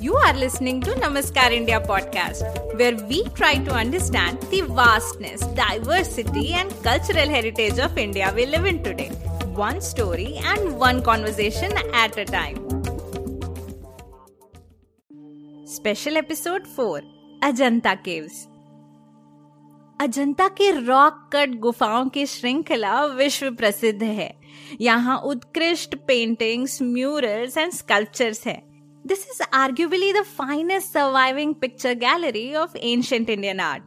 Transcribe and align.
You 0.00 0.14
are 0.14 0.32
listening 0.34 0.80
to 0.82 0.92
Namaskar 0.92 1.50
India 1.50 1.80
podcast, 1.80 2.42
where 2.78 2.94
we 3.08 3.24
try 3.30 3.56
to 3.58 3.72
understand 3.72 4.40
the 4.50 4.60
vastness, 4.60 5.40
diversity, 5.56 6.52
and 6.52 6.70
cultural 6.84 7.28
heritage 7.28 7.80
of 7.80 7.98
India 7.98 8.32
we 8.36 8.46
live 8.46 8.64
in 8.64 8.82
today. 8.84 9.08
One 9.56 9.80
story 9.80 10.36
and 10.44 10.78
one 10.78 11.02
conversation 11.02 11.72
at 11.92 12.16
a 12.16 12.24
time. 12.24 12.60
Special 15.66 16.16
episode 16.16 16.66
4 16.66 17.02
Ajanta 17.42 17.96
Caves. 18.04 18.46
Ajanta 20.00 20.46
के 20.58 20.70
rock 20.86 21.14
cut 21.32 21.54
गुफाओं 21.60 22.08
की 22.14 22.24
श्रृंखला 22.26 23.04
विश्व 23.04 23.50
प्रसिद्ध 23.50 24.02
है 24.02 24.30
यहाँ 24.80 25.16
उत्कृष्ट 25.30 25.94
paintings 26.08 26.80
murals 26.82 27.56
and 27.58 27.72
sculptures 27.72 28.46
हैं 28.46 28.67
This 29.10 29.20
is 29.26 29.38
arguably 29.52 30.12
the 30.12 30.22
finest 30.22 30.92
surviving 30.92 31.54
picture 31.54 31.94
gallery 31.94 32.54
of 32.54 32.74
ancient 32.88 33.30
Indian 33.30 33.60
art. 33.60 33.84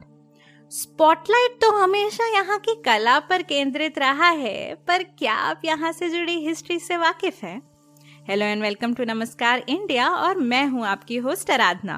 Spotlight 0.72 1.60
तो 1.62 1.70
हमेशा 1.72 2.28
यहाँ 2.28 2.58
की 2.60 2.76
कला 2.86 3.18
पर 3.30 3.42
केंद्रित 3.42 4.00
रहा 4.00 4.30
है, 4.30 4.74
पर 4.88 5.04
क्या 5.20 5.34
आप 5.50 5.62
यहाँ 5.66 5.92
से 5.92 6.10
जुड़ी 6.10 6.38
हिस्ट्री 6.46 6.80
से 6.80 6.98
वाकिफ 6.98 7.44
हैं? 7.44 7.62
Hello 8.30 8.46
and 8.46 8.62
welcome 8.62 8.94
to 8.94 9.06
Namaskar 9.06 9.64
India 9.70 10.10
और 10.10 10.38
मैं 10.38 10.66
हूँ 10.68 10.86
आपकी 10.88 11.18
host 11.28 11.52
Aradhana 11.52 11.98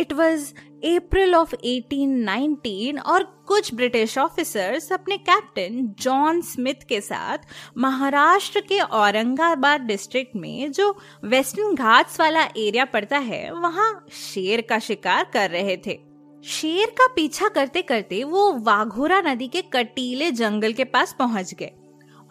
it 0.00 0.12
was 0.12 0.52
April 0.84 1.34
of 1.34 1.54
1819 1.54 2.98
और 3.06 3.22
कुछ 3.46 3.72
ब्रिटिश 3.74 4.16
ऑफिसर्स 4.18 4.92
अपने 4.92 5.16
कैप्टन 5.18 5.94
जॉन 6.00 6.40
स्मिथ 6.42 6.86
के 6.88 7.00
साथ 7.00 7.38
महाराष्ट्र 7.78 8.60
के 8.60 8.78
औरंगाबाद 8.80 9.80
डिस्ट्रिक्ट 9.80 10.36
में 10.36 10.72
जो 10.72 10.90
वेस्टर्न 11.24 11.74
घाट्स 11.74 12.20
वाला 12.20 12.44
एरिया 12.44 12.84
पड़ता 12.84 13.18
है, 13.18 13.52
वहाँ 13.52 14.06
शेर 14.12 14.60
का 14.60 14.78
शिकार 14.78 15.30
कर 15.32 15.50
रहे 15.50 15.76
थे। 15.76 15.98
शेर 16.44 16.90
का 16.90 17.06
पीछा 17.06 17.48
करते 17.48 17.82
करते 17.82 18.24
वो 18.24 18.52
वाघोरा 18.58 19.20
नदी 19.20 19.48
के 19.48 19.62
कटीले 19.62 20.30
जंगल 20.30 20.72
के 20.72 20.84
पास 20.84 21.14
पहुँच 21.18 21.54
गए 21.54 21.72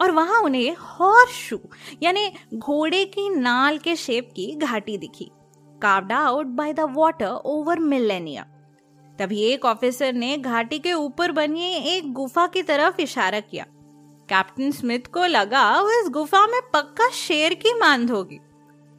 और 0.00 0.10
वहाँ 0.10 0.40
उन्हें 0.42 0.76
हॉर्स 0.78 1.32
शू 1.32 1.58
यानी 2.02 2.30
घोड़े 2.54 3.04
की 3.04 3.28
नाल 3.30 3.78
के 3.78 3.96
शेप 3.96 4.28
की 4.36 4.54
घाटी 4.56 4.98
दिखी। 4.98 5.30
Carved 5.82 6.12
out 6.12 6.46
by 6.46 6.72
the 6.72 6.80
water 6.80 7.26
over 7.26 7.78
millennium 7.78 8.44
तभी 9.18 9.40
एक 9.42 9.64
ऑफिसर 9.64 10.12
ने 10.12 10.36
घाटी 10.38 10.78
के 10.78 10.92
ऊपर 10.92 11.32
बनी 11.32 11.72
एक 11.96 12.12
गुफा 12.12 12.46
की 12.46 12.62
तरफ़ 12.62 13.00
इशारा 13.00 13.40
किया। 13.40 13.64
कैप्टन 14.28 14.70
स्मिथ 14.70 15.06
को 15.14 15.26
लगा 15.26 15.80
वो 15.80 15.90
इस 16.02 16.08
गुफा 16.08 16.46
में 16.46 16.60
पक्का 16.72 17.08
शेर 17.10 17.54
की 17.54 17.74
मांद 17.74 18.10
होगी। 18.10 18.38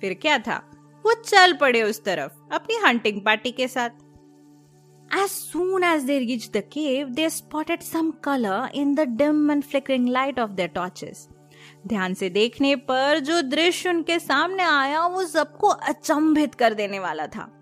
फिर 0.01 0.13
क्या 0.13 0.37
था? 0.37 0.61
वो 1.05 1.13
चल 1.13 1.53
पड़े 1.53 1.81
उस 1.83 2.03
तरफ़ 2.03 2.55
अपनी 2.55 2.75
हंटिंग 2.75 3.21
पार्टी 3.21 3.51
के 3.51 3.67
साथ। 3.67 3.89
As 5.13 5.29
soon 5.29 5.83
as 5.83 6.05
they 6.05 6.19
reached 6.21 6.53
the 6.55 6.63
cave, 6.77 7.15
they 7.15 7.29
spotted 7.37 7.87
some 7.87 8.11
color 8.27 8.59
in 8.75 8.95
the 8.99 9.07
dim 9.21 9.39
and 9.49 9.65
flickering 9.65 10.09
light 10.17 10.39
of 10.45 10.57
their 10.59 10.73
torches. 10.77 11.27
ध्यान 11.87 12.13
से 12.13 12.29
देखने 12.29 12.75
पर 12.75 13.19
जो 13.19 13.41
दृश्य 13.41 13.89
उनके 13.89 14.19
सामने 14.19 14.63
आया, 14.63 15.05
वो 15.07 15.25
सबको 15.25 15.67
अचंभित 15.67 16.55
कर 16.55 16.73
देने 16.73 16.99
वाला 16.99 17.27
था। 17.27 17.57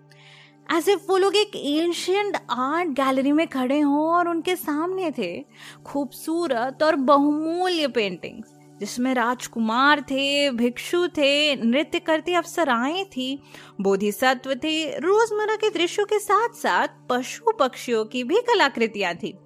एज 0.72 0.88
इफ़ 0.88 1.00
वो 1.08 1.16
लोग 1.16 1.36
एक 1.36 1.56
एंशियंट 1.56 2.36
आर्ट 2.50 2.88
गैलरी 2.88 3.32
में 3.32 3.46
खड़े 3.48 3.80
हों 3.80 4.08
और 4.10 4.28
उनके 4.28 4.56
सामने 4.56 5.10
थे 5.10 5.44
खूबसूरत 5.86 6.82
और 6.82 6.96
बहुमूल्य 6.96 7.88
पेंटिंग्स 7.88 8.54
जिसमें 8.80 9.14
राजकुमार 9.14 10.00
थे, 10.00 10.50
भिक्षु 10.50 11.08
थे, 11.08 11.56
नृत्य 11.56 11.98
करती 11.98 12.34
अप्सराएँ 12.34 13.04
थी, 13.04 13.42
बोधिसत्व 13.80 14.54
थे, 14.54 14.98
रोज़मर्रा 14.98 15.56
के 15.56 15.70
दृश्यों 15.70 16.06
के 16.06 16.18
साथ 16.18 16.48
साथ 16.48 16.88
पशु 17.08 17.52
पक्षियों 17.60 18.04
की 18.04 18.24
भी 18.24 18.36
कलाकृतियाँ 18.36 19.14
थी। 19.14 19.38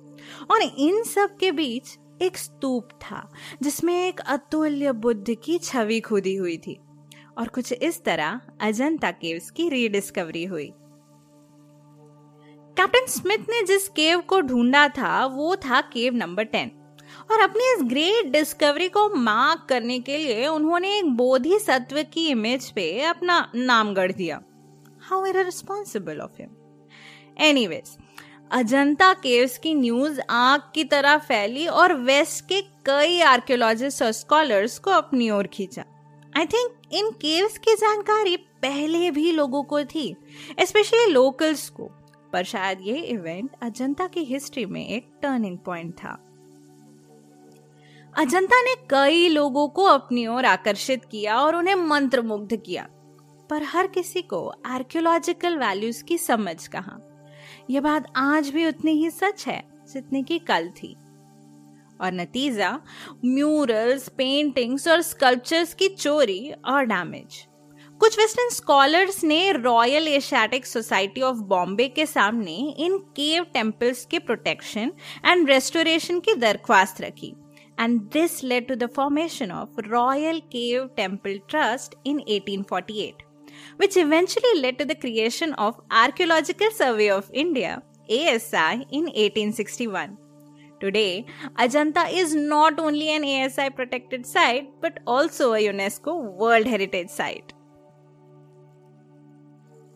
और 0.51 0.63
इन 0.63 1.03
सब 1.03 1.37
के 1.37 1.53
बीच 1.53 1.99
एक 2.25 2.37
स्तूप 2.37 2.89
था, 3.03 3.29
जिसमें 3.63 3.95
एक 4.09 4.21
अतुल्य 4.21 4.93
बुद्ध 4.93 5.35
की 5.35 5.59
छवि 5.59 6.01
खुदी 6.01 6.35
हुई 6.37 6.57
थी 6.57 6.79
और 7.39 7.49
कुछ 7.49 7.73
इस 7.73 8.03
तरह 8.05 8.41
अजंता 8.61 9.11
केव्स 9.11 9.51
की 9.51 9.69
रीडिस्कवरी 9.69 10.45
हुई। 10.45 10.71
कैप्टन 12.77 13.07
स्मिथ 13.07 13.51
ने 13.51 13.63
जिस 13.63 13.89
केव 13.89 14.21
को 14.21 14.41
ढूंढा 14.41 14.89
था, 14.89 15.27
वो 15.27 15.57
था 15.57 15.81
केव 15.81 16.15
नंबर 16.15 16.45
टेन। 16.45 16.71
और 17.33 17.41
अपनी 17.41 17.73
इस 17.73 17.83
ग्रेट 17.83 18.27
डिस्कवरी 18.27 18.89
को 18.89 19.09
मार्क 19.15 19.67
करने 19.69 19.99
के 20.01 20.17
लिए 20.19 20.47
उन्होंने 20.47 20.97
एक 20.99 21.05
बोधि 21.07 21.59
सत्व 21.59 22.03
की 22.03 22.27
इमेज 22.29 22.71
पे 22.71 23.01
अपना 23.01 23.37
नाम 23.55 23.95
गढ़ 23.95 24.13
दिया। 24.13 24.41
How 25.01 25.27
irresponsible 25.45 26.19
of 26.19 26.43
him 26.43 26.57
anyways 27.41 27.97
Ajanta 28.55 29.13
caves 29.13 29.59
की 29.59 29.75
न्यूज़ 29.75 30.21
आग 30.31 30.63
की 30.75 30.85
तरह 30.85 31.19
फैली 31.19 31.67
और 31.67 31.93
वेस्ट 31.93 32.45
के 32.49 32.63
कई 32.63 33.21
आर्कियोलॉजिस्ट 33.21 34.03
और 34.03 34.13
स्कॉलर्स 34.13 34.79
को 34.79 34.91
अपनी 34.91 35.31
ओर 35.31 35.47
खींचा। 35.47 35.85
आई 36.37 36.47
थिंक 36.47 36.73
इन 36.93 37.11
केव्स 37.11 37.59
की 37.59 37.75
जानकारी 37.75 38.37
पहले 38.37 39.11
भी 39.11 39.33
लोगों 39.33 39.63
को 39.63 39.85
थी 39.85 40.17
स्पेशली 40.61 41.13
लोकल्स 41.13 41.69
को। 41.69 41.85
पर 42.33 42.45
शायद 42.45 42.79
ये 42.83 42.97
इवेंट 42.97 43.51
अजंता 43.63 44.07
की 44.07 44.21
हिस्ट्री 44.21 44.67
में 44.67 44.89
एक 44.89 45.09
टर्निंग 45.23 45.59
पॉइंट 45.59 45.95
था। 45.95 46.25
अजंता 48.19 48.63
ने 48.63 48.75
कई 48.91 49.29
लोगों 49.29 49.69
को 49.69 49.83
अपनी 49.83 50.27
ओर 50.27 50.45
आकर्षित 50.45 51.05
किया 51.05 51.39
और 51.41 51.57
उन्हें 51.57 51.75
मंत्रमुग्ध 51.75 52.57
किया। 52.57 52.89
पर 53.51 53.63
हर 53.63 53.87
किसी 53.87 54.23
को 54.23 54.55
आर्कियोलॉजिकल 54.67 55.57
वैल्यूज़ 55.57 56.05
की 56.05 56.19
समझ 56.19 56.67
कहा? 56.67 57.11
यह 57.71 57.81
बात 57.81 58.13
आज 58.17 58.49
भी 58.49 58.67
उतनी 58.67 58.93
ही 58.93 59.11
सच 59.11 59.47
है 59.49 59.63
जितनी 59.93 60.23
की 60.23 60.39
कल 60.39 60.69
थी। 60.77 60.95
और 62.01 62.13
नतीजा 62.13 62.71
म्यूरल्स 63.25 64.09
पेंटिंग्स 64.09 64.89
और 64.89 65.03
स्कल्पचर्स 65.03 65.75
की 65.75 65.89
चोरी 65.89 66.53
और 66.67 66.85
डैमेज 66.85 67.47
कुछ 68.01 68.19
वेस्टर्न 68.19 68.49
स्कॉलर्स 68.51 69.23
ने 69.25 69.53
Royal 69.53 70.09
Asiatic 70.09 70.67
Society 70.67 71.21
of 71.21 71.37
Bombay 71.49 71.89
के 71.89 72.07
सामने 72.07 72.57
इन 72.79 72.99
केव 73.17 73.45
टेम्पल्स 73.55 74.05
के 74.07 74.19
प्रोटेक्शन 74.19 74.93
एंड 75.25 75.49
रेस्टोरेशन 75.51 76.21
की 76.21 76.35
दरख्वास्त 76.35 77.01
रखी। 77.01 77.33
And 77.81 78.01
this 78.13 78.43
led 78.45 78.69
to 78.69 78.75
the 78.75 78.91
formation 78.97 79.53
of 79.53 79.81
Royal 79.81 80.41
Cave 80.53 80.87
Temple 80.97 81.39
Trust 81.51 81.95
in 82.07 82.21
1848 82.31 83.24
which 83.77 83.97
eventually 83.97 84.61
led 84.61 84.79
to 84.79 84.85
the 84.85 84.95
creation 84.95 85.55
of 85.55 85.81
Archaeological 85.91 86.71
Survey 86.71 87.09
of 87.11 87.31
India, 87.33 87.83
ASI, 88.09 88.87
in 88.91 89.05
1861. 89.05 90.17
Today, 90.81 91.25
Ajanta 91.57 92.13
is 92.13 92.35
not 92.35 92.79
only 92.79 93.15
an 93.15 93.25
ASI 93.25 93.71
protected 93.71 94.27
site 94.27 94.69
but 94.81 94.99
also 95.07 95.55
a 95.55 95.65
UNESCO 95.69 96.37
World 96.37 96.67
Heritage 96.67 97.11
Site. 97.11 97.53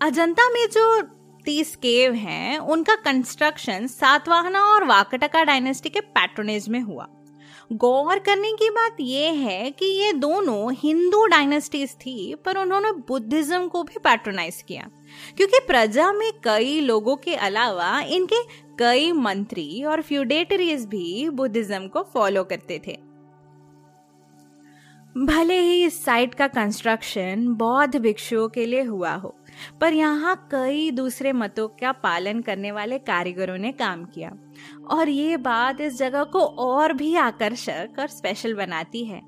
Ajanta 0.02 0.48
में 0.48 0.66
जो 0.70 1.02
तीस 1.44 1.74
केव 1.76 2.12
हैं 2.14 2.58
उनका 2.58 2.94
construction 3.04 3.86
Satavahana 3.86 4.60
और 4.64 4.84
Vakataka 4.84 5.42
dynasty 5.44 5.88
के 5.90 6.00
patronage 6.16 6.68
में 6.68 6.80
हुआ 6.80 7.06
गौर 7.70 8.18
करने 8.18 8.52
की 8.52 8.68
बात 8.70 8.96
यह 9.00 9.32
है 9.40 9.70
कि 9.70 9.86
ये 9.86 10.12
दोनों 10.12 10.72
हिंदू 10.72 11.24
डायनेस्टीज 11.26 11.94
थी, 11.94 12.34
पर 12.34 12.58
उन्होंने 12.58 12.92
बुद्धिज्म 13.08 13.68
को 13.68 13.82
भी 13.82 13.98
पैट्रोनाइज 14.04 14.62
किया। 14.68 14.88
क्योंकि 15.36 15.58
प्रजा 15.66 16.12
में 16.12 16.32
कई 16.44 16.80
लोगों 16.80 17.16
के 17.16 17.34
अलावा 17.34 18.00
इनके 18.00 18.42
कई 18.78 19.12
मंत्री 19.12 19.84
और 19.84 20.02
फ्यूडेटरीज 20.02 20.86
भी 20.86 21.28
बुद्धिज्म 21.28 21.88
को 21.88 22.02
फॉलो 22.14 22.44
करते 22.44 22.80
थे। 22.86 22.96
भले 25.16 25.58
ही 25.60 25.84
इस 25.84 26.04
साइट 26.04 26.34
का 26.34 26.48
कंस्ट्रक्शन 26.48 27.46
बौद्ध 27.48 27.96
भिक्षुओं 27.96 28.48
के 28.48 28.66
लिए 28.66 28.82
हुआ 28.82 29.14
हो 29.14 29.34
पर 29.80 29.92
यहाँ 29.92 30.48
कई 30.50 30.90
दूसरे 30.90 31.32
मतों 31.32 31.68
का 31.68 31.92
पालन 31.92 32.40
करने 32.40 32.72
वाले 32.72 32.98
कारीगरों 32.98 33.58
ने 33.58 33.72
काम 33.72 34.04
किया। 34.04 34.32
और 34.90 35.08
ये 35.08 35.36
बात 35.36 35.80
इस 35.80 35.98
जगह 35.98 36.24
को 36.24 36.40
और 36.40 36.92
भी 36.92 37.14
आकर्षक 37.16 37.96
और 37.98 38.06
स्पेशल 38.06 38.54
बनाती 38.54 39.04
है 39.04 39.20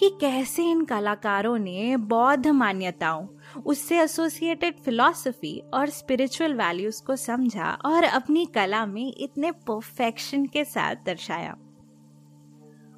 कि 0.00 0.08
कैसे 0.20 0.64
इन 0.64 0.84
कलाकारों 0.84 1.58
ने 1.58 1.96
बौद्ध 1.96 2.46
मान्यताओं 2.46 3.26
उससे 3.62 4.00
एसोसिएटेड 4.00 4.78
फिलॉसफी 4.80 5.58
और 5.74 5.90
स्पिरिचुअल 5.90 6.54
वैल्यूज़ 6.54 7.02
को 7.02 7.16
समझा 7.16 7.70
और 7.84 8.04
अपनी 8.04 8.46
कला 8.46 8.86
में 8.86 9.14
इतने 9.18 9.50
परफेक्शन 9.50 10.46
के 10.46 10.64
साथ 10.64 10.94
दर्शाया। 11.06 11.56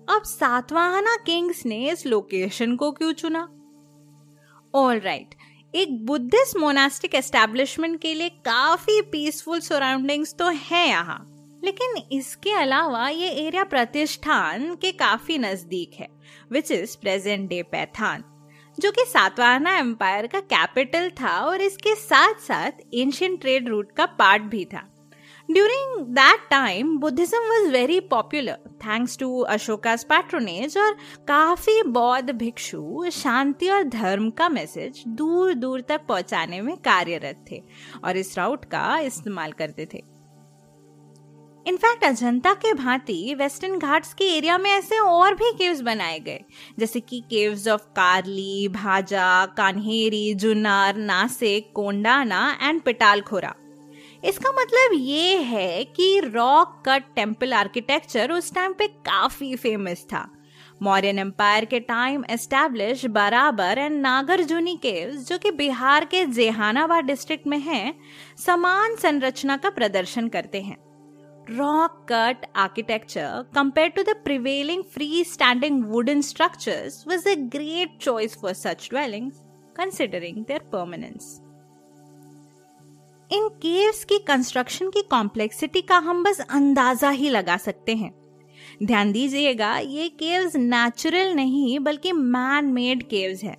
अब 0.08 0.22
सातवाहना 0.24 1.16
किंग्स 1.16 1.66
ने 1.66 1.90
इस 1.90 2.06
लोकेशन 2.06 2.76
को 2.76 2.92
क्यों 2.92 3.12
चुना? 3.12 3.48
ऑल 4.74 4.98
राइट 4.98 5.28
right, 5.28 5.45
एक 5.74 6.04
बुद्धिस्ट 6.06 6.56
मोनास्टिक 6.56 7.14
एस्टेब्लिशमेंट 7.14 8.00
के 8.00 8.12
लिए 8.14 8.28
काफ़ी 8.44 9.00
पीसफुल 9.02 9.60
सराउंडिंग्स 9.60 10.34
तो 10.34 10.48
है 10.62 10.86
यहाँ। 10.88 11.18
लेकिन 11.64 11.96
इसके 12.12 12.52
अलावा 12.52 13.08
ये 13.08 13.28
एरिया 13.46 13.64
प्रतिष्ठान 13.64 14.74
के 14.74 14.92
काफ़ी 14.94 15.38
नज़दीक 15.38 15.94
है 16.00 16.08
which 16.52 16.70
is 16.70 16.96
present 16.96 17.48
day 17.48 17.62
Paithan 17.62 18.24
जो 18.78 18.90
कि 18.90 19.04
सातवाहना 19.04 19.76
एम्पायर 19.78 20.26
का 20.26 20.40
कैपिटल 20.42 21.10
था 21.20 21.38
और 21.40 21.60
इसके 21.60 21.94
साथ 21.94 22.40
साथ 22.40 22.80
एंशियंट 22.94 23.40
ट्रेड 23.40 23.68
रूट 23.68 23.92
का 23.92 24.06
पार्ट 24.18 24.42
भी 24.44 24.64
था। 24.64 24.86
During 25.48 26.06
that 26.06 26.40
time 26.50 26.96
Buddhism 26.98 27.38
was 27.48 27.70
very 27.72 27.98
popular 28.00 28.58
thanks 28.76 29.16
to 29.18 29.38
Ashoka's 29.40 30.04
patronage 30.04 30.76
और 30.78 30.92
काफ़ी 31.28 31.82
बौद्ध 31.82 32.30
भिक्षु 32.30 33.10
शांति 33.12 33.68
और 33.68 33.82
धर्म 33.82 34.28
का 34.30 34.48
मैसेज 34.48 35.02
दूर 35.08 35.52
दूर 35.54 35.80
तक 35.80 36.00
पहुँचाने 36.08 36.60
में 36.60 36.76
कार्यरत 36.76 37.44
थे 37.50 37.60
और 38.04 38.16
इस 38.16 38.36
राउट 38.38 38.64
का 38.64 38.98
इस्तेमाल 38.98 39.52
करते 39.52 39.86
थे। 39.94 40.02
इनफैक्ट 41.66 42.04
अजंता 42.04 42.52
के 42.54 42.72
भांति 42.74 43.34
वेस्टर्न 43.34 43.78
घाट्स 43.78 44.12
के 44.14 44.24
एरिया 44.36 44.56
में 44.58 44.70
ऐसे 44.70 44.98
और 44.98 45.34
भी 45.34 45.52
केव्स 45.52 45.80
बनाए 45.80 46.18
गए, 46.18 46.40
जैसे 46.78 47.00
कि 47.00 47.20
caves 47.30 47.68
of 47.68 47.86
Karli 47.96 48.68
Bhaja 48.68 49.46
Kanheri 49.46 50.34
Junnar 50.34 50.96
Nashik 50.96 51.70
Kondana 51.74 52.42
and 52.62 52.80
Pitalkhora 52.82 53.54
इसका 54.26 54.50
मतलब 54.52 54.92
ये 54.94 55.36
है 55.38 55.84
कि 55.86 56.18
रॉक 56.24 56.82
कट 56.86 57.04
टेंपल 57.16 57.52
आर्किटेक्चर 57.54 58.32
उस 58.32 58.52
टाइम 58.54 58.72
पे 58.72 58.86
काफ़ी 58.86 59.54
फ़ेमस 59.56 60.04
था। 60.12 60.26
मॉरियन 60.82 61.18
एम्पायर 61.18 61.64
के 61.64 61.80
time 61.80 62.24
establish 62.30 63.04
Barabar 63.10 63.78
and 63.78 64.00
Nagarjuni 64.00 64.74
caves 64.82 65.28
जो 65.28 65.38
कि 65.38 65.50
बिहार 65.52 66.04
के 66.04 66.24
जेहानाबाद 66.26 67.04
डिस्ट्रिक्ट 67.04 67.46
में 67.46 67.58
है, 67.58 67.94
समान 68.38 68.96
संरचना 68.96 69.56
का 69.56 69.70
प्रदर्शन 69.70 70.28
करते 70.28 70.62
हैं। 70.62 70.76
Rock 71.50 72.04
cut 72.10 72.46
architecture 72.56 73.42
compare 73.54 73.88
to 73.88 74.02
the 74.02 74.16
prevailing 74.24 74.82
free 74.94 75.24
standing 75.24 75.84
wooden 75.86 76.20
structures 76.24 77.02
was 77.08 77.28
a 77.28 77.34
great 77.52 77.98
choice 78.02 78.38
for 78.40 78.52
such 78.56 78.88
dwelling 78.92 79.30
considering 79.76 80.44
their 80.44 80.68
permanence 80.72 81.34
in 83.32 83.48
caves 83.48 84.04
की 84.04 84.18
कंस्ट्रक्शन 84.18 84.90
की 84.90 85.02
कॉम्प्लेक्सिटी 85.02 85.80
का 85.80 85.98
हम 85.98 86.22
बस 86.24 86.40
अंदाज़ा 86.40 87.10
ही 87.10 87.28
लगा 87.28 87.56
सकते 87.56 87.94
हैं। 87.94 88.10
ध्यान 88.82 89.12
दीजिएगा, 89.12 89.78
ये 89.78 90.08
केव्स 90.08 90.56
नेचुरल 90.56 91.34
नहीं, 91.34 91.78
बल्कि 91.78 92.12
मैन 92.12 92.64
मेड 92.64 93.02
केव्स 93.02 93.42
है। 93.42 93.56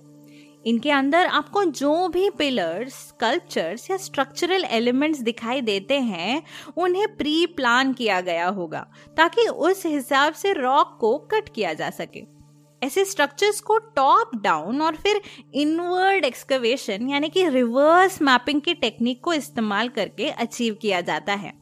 इनके 0.66 0.90
अंदर 0.90 1.26
आपको 1.26 1.64
जो 1.64 2.08
भी 2.08 2.30
पिलर्स 2.30 2.92
स्कल्पचर्स 2.92 3.90
या 3.90 3.96
स्ट्रक्चरल 3.96 4.64
एलिमेंट्स 4.64 5.20
दिखाई 5.20 5.60
देते 5.60 5.98
हैं, 5.98 6.42
उन्हें 6.76 7.16
प्री 7.16 7.46
प्लान 7.46 7.92
किया 7.92 8.20
गया 8.20 8.48
होगा, 8.48 8.86
ताकि 9.16 9.46
उस 9.48 9.86
हिसाब 9.86 10.32
से 10.32 10.52
रॉक 10.52 10.96
को 11.00 11.18
कट 11.18 11.48
किया 11.54 11.72
जा 11.72 11.90
सके। 11.90 12.37
ऐसे 12.82 13.04
स्ट्रक्चर्स 13.04 13.60
को 13.60 13.78
टॉप 13.96 14.34
डाउन 14.42 14.82
और 14.82 14.96
फिर 14.96 15.20
इनवर्ड 15.54 16.24
एक्सकवेशन 16.24 17.08
यानी 17.10 17.28
कि 17.28 17.48
रिवर्स 17.48 18.20
मैपिंग 18.22 18.60
की 18.60 18.74
टेक्निक 18.74 19.22
को 19.24 19.32
इस्तेमाल 19.32 19.88
करके 19.88 20.28
अचीव 20.30 20.74
किया 20.74 21.00
जाता 21.00 21.34
है, 21.34 21.52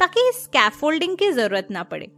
ताकि 0.00 0.30
स्कैफोल्डिंग 0.34 1.16
की 1.16 1.30
ज़रूरत 1.32 1.68
ना 1.70 1.82
पड़े 1.82 2.10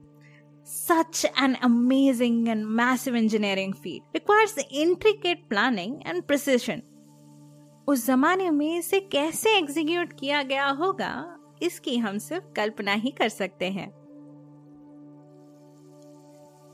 Such 0.67 1.25
an 1.39 1.53
amazing 1.63 2.39
and 2.49 2.67
massive 2.79 3.15
engineering 3.15 3.73
feat 3.73 4.03
requires 4.15 4.55
intricate 4.73 5.43
planning 5.49 5.93
and 6.05 6.25
precision. 6.27 6.81
उस 7.89 8.07
जमाने 8.07 8.51
में 8.51 8.79
इसे 8.79 9.01
कैसे 9.01 9.57
एग्जीक्यूट 9.59 10.13
किया 10.21 10.43
गया 10.43 10.67
होगा, 10.71 11.13
इसकी 11.63 11.97
हम 11.97 12.19
सिर्फ़ 12.19 12.45
कल्पना 12.57 12.93
ही 12.95 13.11
कर 13.11 13.29
सकते 13.29 13.71
हैं 13.71 13.89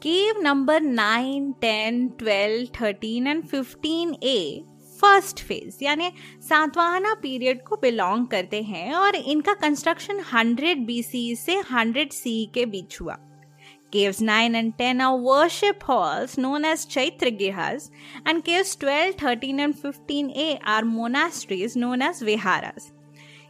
cave 0.03 0.41
number 0.43 0.81
9, 0.83 1.43
10, 1.63 1.99
12, 2.21 2.71
13 2.77 3.27
and 3.27 3.43
15 3.49 4.15
a 4.23 4.65
first 5.01 5.41
phase 5.49 5.77
यानी 5.85 6.11
सातवाहना 6.49 7.13
पीरियड 7.23 7.63
को 7.65 7.77
बिलोंग 7.83 8.27
करते 8.27 8.63
हैं 8.63 8.95
और 8.95 9.17
इनका 9.17 9.55
कंस्ट्रक्शन 9.61 10.23
100 10.33 10.75
बीसी 10.87 11.25
से 11.37 11.61
100 11.63 12.11
सी 12.13 12.35
के 12.55 12.65
बीच 12.73 13.01
हुआ 13.01 13.17
Caves 13.95 14.21
9 14.23 14.57
and 14.59 14.75
10 14.79 15.01
are 15.01 15.17
worship 15.29 15.83
halls 15.83 16.37
known 16.39 16.65
as 16.65 16.85
Chaitragihas, 16.87 17.91
and 18.25 18.43
caves 18.43 18.75
12, 18.77 19.17
13 19.17 19.61
and 19.61 19.77
15a 19.77 20.59
are 20.65 20.85
monasteries 20.85 21.77
known 21.77 22.01
as 22.01 22.23
viharas. 22.23 22.91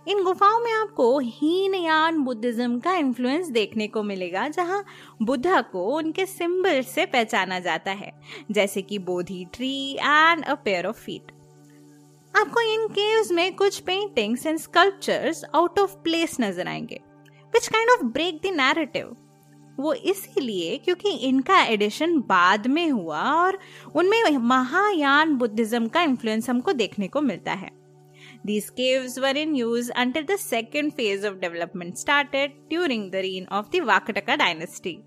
इन 0.08 0.22
गुफाओं 0.24 0.58
में 0.60 0.72
आपको 0.72 1.18
हीनयान 1.18 2.18
बुद्धिज्म 2.18 2.78
का 2.80 2.94
इन्फ्लुएंस 2.94 3.48
देखने 3.48 3.86
को 3.88 4.02
मिलेगा, 4.02 4.48
जहाँ 4.48 4.84
बुद्धा 5.22 5.60
को 5.62 5.84
उनके 5.96 6.26
सिंबल 6.26 6.82
से 6.82 7.06
पहचाना 7.06 7.58
जाता 7.58 7.90
है, 7.90 8.12
जैसे 8.50 8.82
कि 8.82 8.98
Bodhi 8.98 9.46
tree 9.52 9.92
and 9.92 10.44
a 10.44 10.54
pair 10.54 10.86
of 10.86 10.96
feet 10.96 11.32
आपको 12.34 12.60
इन 12.74 12.86
केव्स 12.88 13.30
में 13.32 13.54
कुछ 13.56 13.78
paintings 13.78 14.46
and 14.46 14.58
sculptures 14.58 15.44
out 15.54 15.78
of 15.78 15.96
place 15.96 16.36
नज़र 16.40 16.68
आएँगे 16.68 17.00
which 17.54 17.68
kind 17.68 17.90
of 17.90 18.02
break 18.02 18.40
the 18.46 18.46
narrative 18.46 19.16
वो 19.80 19.92
इसीलिए 19.92 20.76
क्योंकि 20.78 21.10
इनका 21.10 21.62
एडिशन 21.62 22.18
बाद 22.18 22.66
में 22.66 22.90
हुआ 22.90 23.20
और 23.20 23.58
उनमें 23.94 24.36
महायान 24.38 25.34
बुद्धिज्म 25.36 25.88
का 25.88 26.02
इन्फ्लुएंस 26.02 26.50
हमको 26.50 26.72
देखने 26.72 27.08
को 27.08 27.20
मिलता 27.20 27.52
है। 27.52 27.81
These 28.44 28.70
caves 28.70 29.20
were 29.20 29.36
in 29.44 29.54
use 29.54 29.90
until 29.94 30.24
the 30.24 30.36
second 30.36 30.92
phase 30.92 31.22
of 31.22 31.40
development 31.40 31.98
started 31.98 32.52
during 32.68 33.10
the 33.10 33.18
reign 33.18 33.46
of 33.46 33.70
the 33.70 33.80
Vakataka 33.80 34.38
dynasty. 34.38 35.04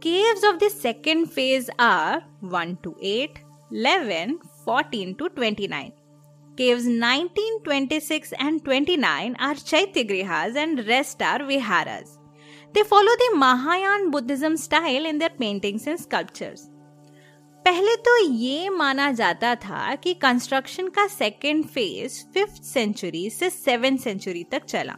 Caves 0.00 0.42
of 0.44 0.58
the 0.58 0.70
second 0.70 1.26
phase 1.26 1.68
are 1.78 2.22
1 2.40 2.78
to 2.82 2.96
8, 3.02 3.38
11, 3.70 4.38
14 4.64 5.14
to 5.16 5.28
29. 5.28 5.92
Caves 6.56 6.86
19, 6.86 7.62
26 7.62 8.32
and 8.38 8.64
29 8.64 9.36
are 9.38 9.54
Chaityagrihas 9.54 10.56
and 10.56 10.86
rest 10.88 11.22
are 11.22 11.40
Viharas. 11.40 12.18
They 12.72 12.82
follow 12.82 13.12
the 13.22 13.36
Mahayan 13.36 14.10
Buddhism 14.10 14.56
style 14.56 15.04
in 15.04 15.18
their 15.18 15.28
paintings 15.28 15.86
and 15.86 16.00
sculptures. 16.00 16.69
पहले 17.64 17.94
तो 17.96 18.16
ये 18.24 18.68
माना 18.68 19.10
जाता 19.12 19.54
था 19.54 19.94
कि 19.94 20.14
construction 20.14 20.88
का 20.88 21.06
second 21.06 21.64
phase 21.64 22.24
fifth 22.34 22.62
century 22.62 23.28
से 23.30 23.50
seven 23.50 23.96
century 23.96 24.44
तक 24.44 24.64
चला। 24.64 24.96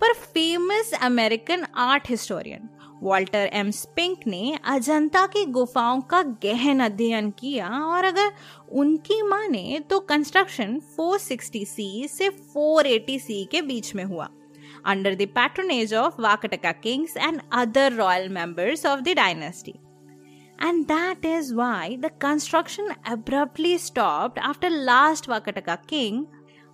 पर 0.00 0.12
famous 0.12 0.92
American 1.02 1.64
art 1.76 2.10
historian 2.10 2.68
Walter 3.02 3.50
M 3.52 3.70
Spink 3.70 4.26
ने 4.26 4.58
अजंता 4.64 5.26
की 5.26 5.44
गुफाओं 5.44 6.00
का 6.00 6.22
गहन 6.22 6.80
अध्ययन 6.80 7.30
किया 7.30 7.68
और 7.68 8.04
अगर 8.04 8.32
उनकी 8.72 9.20
माने 9.22 9.80
तो 9.90 10.00
कंस्ट्रक्शन 10.00 10.80
460 11.00 11.64
सी 11.66 12.08
से 12.08 12.28
480 12.56 13.18
सी 13.18 13.44
के 13.44 13.62
बीच 13.62 13.94
में 13.94 14.04
हुआ। 14.04 14.28
Under 14.86 15.14
the 15.14 15.26
patronage 15.26 15.92
of 16.04 16.16
Vakataka 16.24 16.74
kings 16.82 17.18
and 17.28 17.42
other 17.62 17.90
royal 17.96 18.28
members 18.40 18.84
of 18.84 19.04
the 19.04 19.14
dynasty. 19.14 19.74
And 20.58 20.88
that 20.88 21.24
is 21.24 21.54
why 21.54 21.98
the 22.00 22.10
construction 22.10 22.88
abruptly 23.06 23.78
stopped 23.78 24.38
after 24.38 24.68
last 24.70 25.28
Vakataka 25.28 25.76
king, 25.86 26.26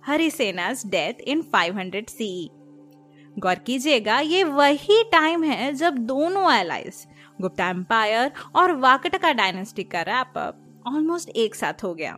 Harisena's 0.07 0.83
death 0.83 1.19
in 1.25 1.43
500 1.43 2.09
CE. 2.09 2.49
गौर 3.39 3.59
कीजिएगा, 3.67 4.19
ये 4.19 4.43
वही 4.43 5.03
टाइम 5.11 5.43
है 5.43 5.71
जब 5.73 5.97
दोनों 6.07 6.51
एलाइज 6.53 7.05
गुप्ता 7.41 7.69
एम्पायर 7.69 8.31
और 8.55 8.75
Vakataka 8.79 9.31
dynasty 9.33 9.83
का 9.83 10.01
wrap 10.09 10.37
up 10.37 10.83
almost 10.87 11.29
एक 11.35 11.55
साथ 11.55 11.83
हो 11.83 11.93
गया 11.93 12.15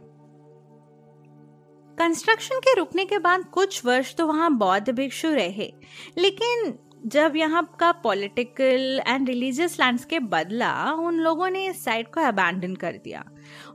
कंस्ट्रक्शन 1.98 2.60
के 2.60 2.74
रुकने 2.78 3.06
के 3.06 3.20
बाद 3.20 3.46
कुछ 3.54 3.84
वर्ष 3.86 4.14
तो 4.16 4.28
वहाँ 4.28 4.52
बौद्ध 4.58 4.90
भिक्षु 4.90 5.30
रहे, 5.30 5.72
लेकिन 6.18 6.78
जब 7.08 7.36
यहाँ 7.36 7.62
का 7.80 7.92
पॉलिटिकल 8.04 9.02
एंड 9.08 9.28
रिलीजियस 9.30 9.80
लैंडस्केप 9.80 10.24
बदला, 10.24 10.72
उन 10.92 11.20
लोगों 11.20 11.50
ने 11.50 11.66
इस 11.68 11.84
साइट 11.86 12.08
को 12.14 12.22
अबैंडन 12.22 12.74
कर 12.76 13.00
दिया 13.04 13.24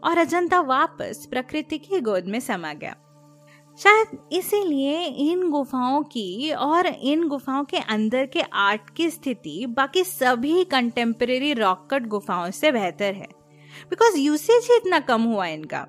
और 0.04 0.18
अजंता 0.18 0.60
वापस 0.60 1.26
प्रकृति 1.30 1.78
की 1.78 2.00
गोद 2.00 2.26
में 2.26 2.38
समा 2.40 2.72
गया। 2.72 2.94
शायद 3.80 4.18
इसीलिए 4.32 5.04
इन 5.04 5.48
गुफाओं 5.50 6.02
की 6.02 6.52
और 6.52 6.86
इन 6.86 7.26
गुफाओं 7.28 7.64
के 7.64 7.76
अंदर 7.76 8.26
के 8.26 8.40
आर्ट 8.40 8.90
की 8.96 9.08
स्थिति 9.10 9.66
बाकी 9.66 10.04
सभी 10.04 10.64
कंटेम्प्रेरी 10.64 11.52
रॉकट 11.54 12.06
गुफाओं 12.06 12.50
से 12.50 12.72
बेहतर 12.72 13.14
है। 13.14 13.28
बिकॉज़ 13.90 14.18
यूसेज 14.18 14.68
ही 14.70 14.76
इतना 14.76 14.98
कम 15.00 15.22
हुआ 15.22 15.46
इनका। 15.46 15.86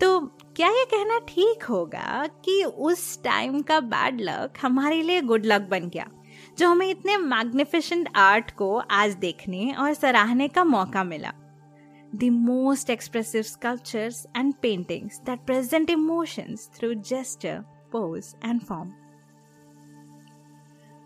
तो 0.00 0.18
क्या 0.56 0.68
ये 0.68 0.84
कहना 0.84 1.18
ठीक 1.28 1.62
होगा 1.62 2.26
कि 2.44 2.62
उस 2.64 3.22
टाइम 3.24 3.60
का 3.62 3.80
बैड 3.80 4.20
लक 4.20 4.58
हमारे 4.62 5.02
लिए 5.02 5.20
गुड 5.20 5.46
लक 5.46 5.68
बन 5.70 5.88
गया? 5.88 6.10
जो 6.58 6.68
हमें 6.68 6.88
इतने 6.90 7.16
मैग्निफिशेंट 7.16 8.08
आर्ट 8.16 8.50
को 8.50 8.76
आज 8.90 9.14
देखने 9.14 9.72
और 9.78 9.94
सराहने 9.94 10.48
का 10.48 10.64
मौका 10.64 11.04
मिला। 11.04 11.32
The 12.12 12.30
most 12.30 12.88
expressive 12.90 13.46
sculptures 13.46 14.16
and 14.36 14.54
paintings 14.62 15.20
that 15.26 15.44
present 15.46 15.90
emotions 15.90 16.64
through 16.76 16.94
gesture, 17.10 17.58
pose, 17.92 18.30
and 18.44 18.64
form. 18.70 18.88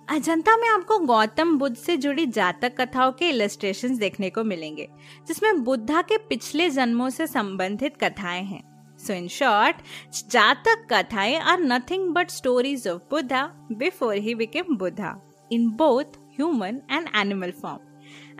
Ajanta 0.08 0.56
में 0.56 0.68
आपको 0.68 0.98
गौतम 0.98 1.56
बुद्ध 1.58 1.76
से 1.76 1.96
जुड़ी 1.96 2.26
जातक 2.26 2.80
कथाओं 2.80 3.12
के 3.12 3.28
इलस्ट्रेशंस 3.28 3.98
देखने 3.98 4.30
को 4.30 4.44
मिलेंगे 4.44 4.88
जिसमें 5.28 5.62
बुद्धा 5.64 6.02
के 6.02 6.16
पिछले 6.18 6.70
जन्मों 6.70 7.08
से 7.08 7.26
संबंधित 7.26 7.96
कथाएँ 7.96 8.42
हैं। 8.42 8.62
सो 8.98 9.12
इन 9.12 9.28
शॉर्ट 9.28 9.76
जातक 10.30 10.86
कथाएँ 10.92 11.36
are 11.36 11.60
nothing 11.60 12.08
but 12.14 12.30
stories 12.30 12.88
of 12.88 13.02
Buddha 13.10 13.44
before 13.72 14.14
he 14.14 14.34
became 14.34 14.76
Buddha 14.76 15.12
In 15.51 15.69
both 15.81 16.17
human 16.37 16.81
and 16.91 17.09
animal 17.15 17.51
form 17.61 17.87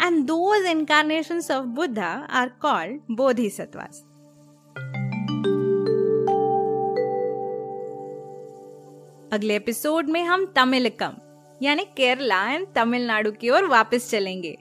and 0.06 0.28
those 0.30 0.66
incarnations 0.70 1.50
of 1.50 1.74
Buddha 1.78 2.26
are 2.30 2.50
called 2.64 3.00
Bodhisattvas. 3.20 4.04
अगले 9.34 9.56
एपिसोड 9.56 10.10
में 10.10 10.24
हम 10.24 10.46
तमिलकम 10.56 11.16
यानी 11.62 11.84
केरला 11.98 12.42
एंड 12.52 12.68
तमिलनाडु 12.76 13.32
की 13.42 13.50
ओर 13.50 13.66
वापस 13.68 14.10
चलेंगे 14.12 14.58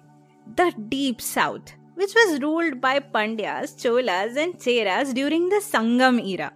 the 0.60 0.72
deep 0.94 1.20
south 1.20 1.74
which 2.00 2.14
was 2.16 2.32
ruled 2.40 2.74
by 2.80 2.90
Pandyas, 3.12 3.70
Cholas, 3.82 4.34
and 4.36 4.58
Cheras 4.64 5.12
during 5.18 5.48
the 5.48 5.60
Sangam 5.66 6.18
era. 6.32 6.48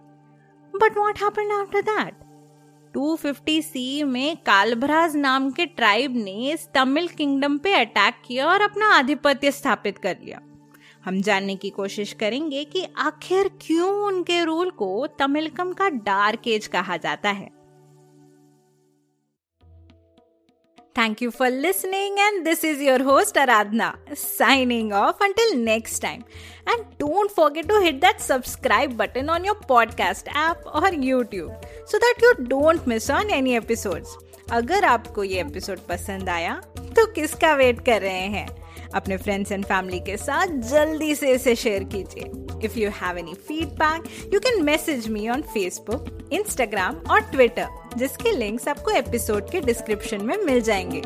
But 0.73 0.99
what 1.03 1.17
happened 1.17 1.51
after 1.51 1.81
that? 1.87 2.11
250 2.96 3.62
C 3.62 4.02
में 4.02 4.36
कालभराज 4.36 5.16
नाम 5.16 5.50
के 5.50 5.66
ट्राइब 5.66 6.16
ने 6.16 6.52
इस 6.52 6.68
तमिल 6.74 7.08
किंगडम 7.08 7.58
पे 7.58 7.72
अटैक 7.72 8.14
किया 8.26 8.46
और 8.46 8.60
अपना 8.60 8.86
आधिपत्य 8.88 9.50
स्थापित 9.50 9.98
कर 9.98 10.16
लिया। 10.24 10.40
हम 11.04 11.20
जानने 11.20 11.56
की 11.56 11.70
कोशिश 11.70 12.12
करेंगे 12.12 12.64
कि 12.64 12.86
आखिर 12.98 13.48
क्यों 13.48 13.90
उनके 14.06 14.44
रूल 14.44 14.70
को 14.70 15.06
तमिलकम 15.06 15.72
का 15.72 15.88
डार्क 15.88 16.48
एज 16.48 16.66
कहा 16.66 16.96
जाता 16.96 17.30
है। 17.30 17.55
Thank 20.95 21.21
you 21.21 21.31
for 21.31 21.49
listening, 21.49 22.15
and 22.19 22.45
this 22.45 22.63
is 22.63 22.81
your 22.81 23.01
host 23.03 23.35
Aradhna 23.35 24.17
signing 24.17 24.91
off 24.91 25.21
until 25.21 25.55
next 25.57 25.99
time. 25.99 26.25
And 26.67 26.85
don't 26.97 27.31
forget 27.31 27.69
to 27.69 27.79
hit 27.79 28.01
that 28.01 28.19
subscribe 28.21 28.97
button 28.97 29.29
on 29.29 29.45
your 29.45 29.55
podcast 29.55 30.27
app 30.33 30.65
or 30.65 30.81
YouTube 30.81 31.65
so 31.85 31.97
that 31.97 32.15
you 32.21 32.33
don't 32.49 32.85
miss 32.85 33.09
on 33.09 33.31
any 33.31 33.55
episodes. 33.61 34.09
अगर 34.51 34.85
आपको 34.85 35.23
ये 35.23 35.41
episode 35.41 35.79
पसंद 35.79 36.29
आया 36.29 36.61
तो 36.95 37.05
किसका 37.13 37.53
wait 37.53 37.85
कर 37.85 38.01
रहे 38.01 38.27
हैं 38.35 38.47
अपने 38.96 39.16
फ्रेंड्स 39.16 39.52
एंड 39.52 39.64
फैमिली 39.64 40.00
के 40.00 40.16
साथ 40.16 40.46
जल्दी 40.46 41.14
से 41.14 41.30
इसे 41.30 41.54
शेयर 41.56 41.84
कीजिए। 41.84 42.30
If 42.64 42.78
you 42.78 42.90
have 42.90 43.18
any 43.18 43.34
feedback 43.34 44.34
you 44.34 44.40
can 44.40 44.62
message 44.62 45.08
me 45.08 45.28
on 45.28 45.42
Facebook 45.42 46.28
Instagram 46.32 46.96
और 47.10 47.20
ट्विटर 47.20 47.68
जिसके 47.96 48.32
लिंक्स 48.32 48.68
आपको 48.68 48.90
एपिसोड 48.90 49.50
के 49.50 49.60
डिस्क्रिप्शन 49.60 50.24
में 50.24 50.36
मिल 50.36 50.60
जाएँगे। 50.60 51.02